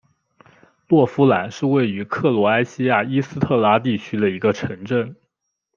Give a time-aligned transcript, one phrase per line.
[0.87, 5.15] 洛夫兰是位于克罗埃西亚伊斯特拉地区的一个城镇。